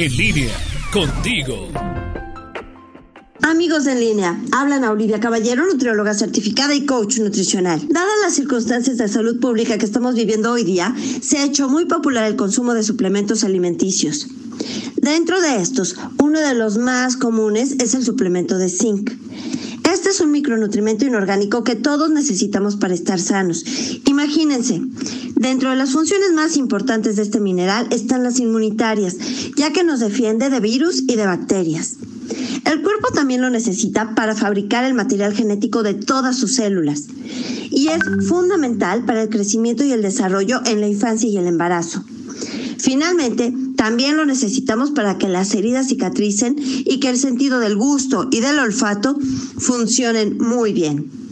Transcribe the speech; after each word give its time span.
En 0.00 0.16
línea, 0.16 0.54
contigo. 0.92 1.66
Amigos 3.42 3.84
en 3.88 3.98
línea, 3.98 4.40
hablan 4.52 4.84
a 4.84 4.92
Olivia 4.92 5.18
Caballero, 5.18 5.66
nutrióloga 5.66 6.14
certificada 6.14 6.72
y 6.72 6.86
coach 6.86 7.18
nutricional. 7.18 7.80
Dadas 7.88 8.14
las 8.22 8.34
circunstancias 8.34 8.96
de 8.98 9.08
salud 9.08 9.40
pública 9.40 9.76
que 9.76 9.84
estamos 9.84 10.14
viviendo 10.14 10.52
hoy 10.52 10.62
día, 10.62 10.94
se 11.20 11.38
ha 11.38 11.44
hecho 11.44 11.68
muy 11.68 11.86
popular 11.86 12.26
el 12.26 12.36
consumo 12.36 12.74
de 12.74 12.84
suplementos 12.84 13.42
alimenticios. 13.42 14.28
Dentro 14.94 15.40
de 15.40 15.56
estos, 15.60 15.96
uno 16.22 16.38
de 16.38 16.54
los 16.54 16.78
más 16.78 17.16
comunes 17.16 17.72
es 17.80 17.94
el 17.94 18.04
suplemento 18.04 18.56
de 18.56 18.68
zinc. 18.68 19.10
Este 19.92 20.10
es 20.10 20.20
un 20.20 20.30
micronutrimento 20.30 21.06
inorgánico 21.06 21.64
que 21.64 21.74
todos 21.74 22.08
necesitamos 22.10 22.76
para 22.76 22.94
estar 22.94 23.18
sanos. 23.18 23.64
Imagínense, 24.04 24.80
dentro 25.38 25.70
de 25.70 25.76
las 25.76 25.92
funciones 25.92 26.32
más 26.32 26.56
importantes 26.56 27.16
de 27.16 27.22
este 27.22 27.40
mineral 27.40 27.86
están 27.90 28.22
las 28.22 28.38
inmunitarias, 28.40 29.16
ya 29.56 29.72
que 29.72 29.84
nos 29.84 30.00
defiende 30.00 30.50
de 30.50 30.60
virus 30.60 31.02
y 31.06 31.16
de 31.16 31.26
bacterias. 31.26 31.96
El 32.64 32.82
cuerpo 32.82 33.08
también 33.14 33.40
lo 33.40 33.48
necesita 33.48 34.14
para 34.14 34.34
fabricar 34.34 34.84
el 34.84 34.94
material 34.94 35.34
genético 35.34 35.82
de 35.82 35.94
todas 35.94 36.36
sus 36.36 36.54
células 36.54 37.04
y 37.70 37.88
es 37.88 38.00
fundamental 38.28 39.04
para 39.04 39.22
el 39.22 39.28
crecimiento 39.28 39.84
y 39.84 39.92
el 39.92 40.02
desarrollo 40.02 40.60
en 40.66 40.80
la 40.80 40.88
infancia 40.88 41.28
y 41.28 41.36
el 41.36 41.46
embarazo. 41.46 42.04
Finalmente, 42.78 43.52
también 43.76 44.16
lo 44.16 44.24
necesitamos 44.24 44.90
para 44.90 45.18
que 45.18 45.28
las 45.28 45.54
heridas 45.54 45.88
cicatricen 45.88 46.56
y 46.58 47.00
que 47.00 47.08
el 47.08 47.18
sentido 47.18 47.58
del 47.58 47.76
gusto 47.76 48.28
y 48.30 48.40
del 48.40 48.58
olfato 48.58 49.16
funcionen 49.58 50.38
muy 50.38 50.72
bien. 50.72 51.27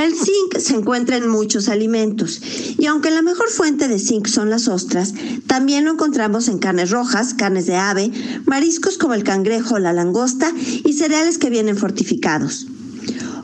El 0.00 0.14
zinc 0.14 0.58
se 0.58 0.74
encuentra 0.74 1.18
en 1.18 1.28
muchos 1.28 1.68
alimentos 1.68 2.40
y 2.78 2.86
aunque 2.86 3.10
la 3.10 3.20
mejor 3.20 3.50
fuente 3.50 3.86
de 3.86 3.98
zinc 3.98 4.28
son 4.28 4.48
las 4.48 4.66
ostras, 4.66 5.12
también 5.46 5.84
lo 5.84 5.92
encontramos 5.92 6.48
en 6.48 6.58
carnes 6.58 6.88
rojas, 6.88 7.34
carnes 7.34 7.66
de 7.66 7.76
ave, 7.76 8.10
mariscos 8.46 8.96
como 8.96 9.12
el 9.12 9.24
cangrejo 9.24 9.74
o 9.74 9.78
la 9.78 9.92
langosta 9.92 10.54
y 10.56 10.94
cereales 10.94 11.36
que 11.36 11.50
vienen 11.50 11.76
fortificados. 11.76 12.66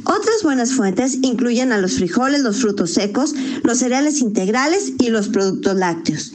Otras 0.04 0.42
buenas 0.44 0.72
fuentes 0.72 1.18
incluyen 1.20 1.72
a 1.72 1.78
los 1.78 1.96
frijoles, 1.96 2.40
los 2.40 2.62
frutos 2.62 2.90
secos, 2.90 3.34
los 3.62 3.76
cereales 3.76 4.22
integrales 4.22 4.94
y 4.98 5.10
los 5.10 5.28
productos 5.28 5.76
lácteos. 5.76 6.32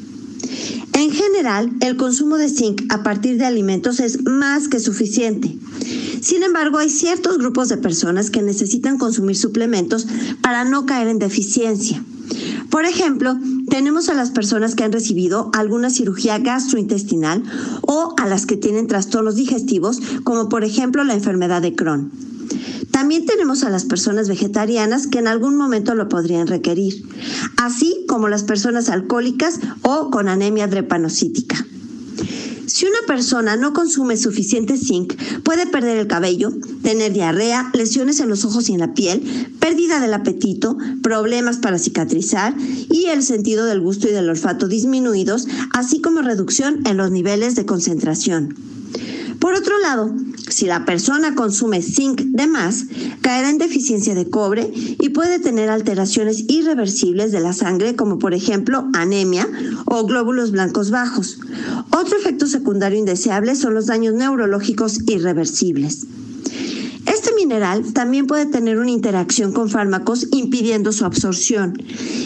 En 0.93 1.11
general, 1.11 1.71
el 1.79 1.97
consumo 1.97 2.37
de 2.37 2.49
zinc 2.49 2.83
a 2.89 3.03
partir 3.03 3.37
de 3.37 3.45
alimentos 3.45 3.99
es 3.99 4.23
más 4.25 4.67
que 4.67 4.79
suficiente. 4.79 5.57
Sin 6.21 6.43
embargo, 6.43 6.77
hay 6.77 6.89
ciertos 6.89 7.37
grupos 7.37 7.69
de 7.69 7.77
personas 7.77 8.29
que 8.29 8.41
necesitan 8.41 8.97
consumir 8.97 9.35
suplementos 9.35 10.05
para 10.41 10.63
no 10.65 10.85
caer 10.85 11.07
en 11.07 11.19
deficiencia. 11.19 12.03
Por 12.69 12.85
ejemplo, 12.85 13.37
tenemos 13.69 14.09
a 14.09 14.13
las 14.13 14.31
personas 14.31 14.75
que 14.75 14.83
han 14.83 14.91
recibido 14.91 15.49
alguna 15.53 15.89
cirugía 15.89 16.39
gastrointestinal 16.39 17.43
o 17.81 18.13
a 18.17 18.27
las 18.27 18.45
que 18.45 18.57
tienen 18.57 18.87
trastornos 18.87 19.35
digestivos, 19.35 19.99
como 20.23 20.49
por 20.49 20.63
ejemplo 20.63 21.03
la 21.03 21.13
enfermedad 21.13 21.61
de 21.61 21.75
Crohn. 21.75 22.11
También 23.01 23.25
tenemos 23.25 23.63
a 23.63 23.71
las 23.71 23.85
personas 23.85 24.29
vegetarianas 24.29 25.07
que 25.07 25.17
en 25.17 25.27
algún 25.27 25.55
momento 25.55 25.95
lo 25.95 26.07
podrían 26.07 26.45
requerir, 26.45 27.03
así 27.57 28.05
como 28.07 28.27
las 28.27 28.43
personas 28.43 28.89
alcohólicas 28.89 29.59
o 29.81 30.11
con 30.11 30.29
anemia 30.29 30.67
drepanocítica. 30.67 31.65
Si 32.67 32.85
una 32.85 32.99
persona 33.07 33.55
no 33.55 33.73
consume 33.73 34.17
suficiente 34.17 34.77
zinc, 34.77 35.15
puede 35.41 35.65
perder 35.65 35.97
el 35.97 36.05
cabello, 36.05 36.53
tener 36.83 37.11
diarrea, 37.11 37.71
lesiones 37.73 38.19
en 38.19 38.29
los 38.29 38.45
ojos 38.45 38.69
y 38.69 38.73
en 38.73 38.81
la 38.81 38.93
piel, 38.93 39.51
pérdida 39.59 39.99
del 39.99 40.13
apetito, 40.13 40.77
problemas 41.01 41.57
para 41.57 41.79
cicatrizar 41.79 42.53
y 42.91 43.05
el 43.05 43.23
sentido 43.23 43.65
del 43.65 43.81
gusto 43.81 44.09
y 44.09 44.11
del 44.11 44.29
olfato 44.29 44.67
disminuidos, 44.67 45.47
así 45.73 46.01
como 46.01 46.21
reducción 46.21 46.85
en 46.85 46.97
los 46.97 47.09
niveles 47.09 47.55
de 47.55 47.65
concentración. 47.65 48.55
Por 49.39 49.55
otro 49.55 49.79
lado, 49.79 50.13
si 50.51 50.65
la 50.65 50.85
persona 50.85 51.33
consume 51.33 51.81
zinc 51.81 52.21
de 52.21 52.45
más, 52.47 52.85
caerá 53.21 53.49
en 53.49 53.57
deficiencia 53.57 54.13
de 54.15 54.29
cobre 54.29 54.71
y 54.73 55.09
puede 55.09 55.39
tener 55.39 55.69
alteraciones 55.69 56.45
irreversibles 56.47 57.31
de 57.31 57.39
la 57.39 57.53
sangre, 57.53 57.95
como 57.95 58.19
por 58.19 58.33
ejemplo 58.33 58.89
anemia 58.93 59.47
o 59.85 60.05
glóbulos 60.05 60.51
blancos 60.51 60.91
bajos. 60.91 61.39
Otro 61.91 62.17
efecto 62.17 62.47
secundario 62.47 62.99
indeseable 62.99 63.55
son 63.55 63.73
los 63.73 63.87
daños 63.87 64.13
neurológicos 64.13 64.99
irreversibles. 65.07 66.05
También 67.93 68.27
puede 68.27 68.45
tener 68.45 68.79
una 68.79 68.91
interacción 68.91 69.51
con 69.51 69.69
fármacos 69.69 70.27
impidiendo 70.31 70.93
su 70.93 71.03
absorción. 71.03 71.73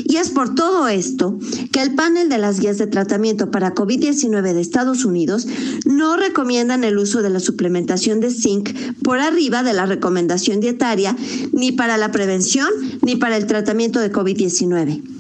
Y 0.03 0.17
es 0.17 0.29
por 0.29 0.53
todo 0.53 0.87
esto 0.87 1.39
que 1.71 1.81
el 1.81 1.95
panel 1.95 2.29
de 2.29 2.37
las 2.37 2.59
guías 2.59 2.77
de 2.77 2.85
tratamiento 2.85 3.49
para 3.49 3.73
COVID-19 3.73 4.53
de 4.53 4.61
Estados 4.61 5.03
Unidos 5.03 5.47
no 5.85 6.15
recomiendan 6.15 6.83
el 6.83 6.99
uso 6.99 7.23
de 7.23 7.31
la 7.31 7.39
suplementación 7.39 8.19
de 8.19 8.29
zinc 8.29 8.69
por 9.01 9.19
arriba 9.19 9.63
de 9.63 9.73
la 9.73 9.87
recomendación 9.87 10.59
dietaria 10.59 11.15
ni 11.51 11.71
para 11.71 11.97
la 11.97 12.11
prevención 12.11 12.67
ni 13.01 13.15
para 13.15 13.37
el 13.37 13.47
tratamiento 13.47 13.99
de 13.99 14.11
COVID-19. 14.11 15.14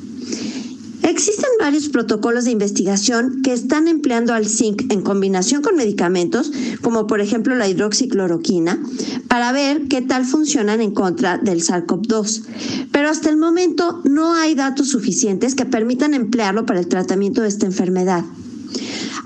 Existen 1.05 1.51
varios 1.59 1.89
protocolos 1.89 2.45
de 2.45 2.51
investigación 2.51 3.43
que 3.43 3.53
están 3.53 3.87
empleando 3.87 4.33
al 4.33 4.47
zinc 4.47 4.91
en 4.91 5.03
combinación 5.03 5.61
con 5.61 5.75
medicamentos, 5.75 6.51
como 6.81 7.05
por 7.05 7.21
ejemplo 7.21 7.53
la 7.53 7.67
hidroxicloroquina, 7.67 8.79
para 9.27 9.51
ver 9.51 9.87
qué 9.87 10.01
tal 10.01 10.25
funcionan 10.25 10.81
en 10.81 10.95
contra 10.95 11.37
del 11.37 11.61
SARS-CoV-2. 11.61 12.87
Pero 12.91 13.09
hasta 13.09 13.29
el 13.29 13.37
momento 13.37 14.01
no 14.03 14.33
hay 14.33 14.55
datos 14.55 14.89
suficientes 14.89 15.53
que 15.53 15.65
permitan 15.65 16.15
emplearlo 16.15 16.65
para 16.65 16.79
el 16.79 16.87
tratamiento 16.87 17.43
de 17.43 17.49
esta 17.49 17.67
enfermedad. 17.67 18.25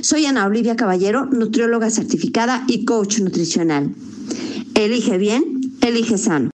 Soy 0.00 0.24
Ana 0.26 0.46
Olivia 0.46 0.76
Caballero, 0.76 1.26
nutrióloga 1.26 1.90
certificada 1.90 2.64
y 2.68 2.86
coach 2.86 3.20
nutricional. 3.20 3.94
Elige 4.74 5.18
bien, 5.18 5.60
elige 5.82 6.16
sano. 6.16 6.48